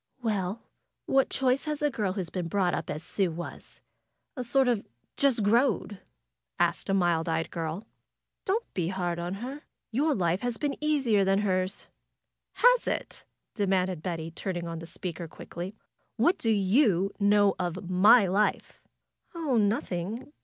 [0.23, 0.61] '^Well!
[1.05, 3.81] What choice has a girl who has been brought up as Sue was?
[4.35, 4.83] A sort of
[5.15, 5.99] ^just growed'!"
[6.67, 7.85] asked a mild eyed girl.
[8.45, 9.61] Don't be hard on her.
[9.91, 11.85] Your life has been easier than hers."
[12.57, 15.75] ^^Has it?" demanded Betty, turning on the speaker quickly.
[16.19, 18.81] ^^What do you know of my life?"
[19.35, 20.33] '^Oh, nothing.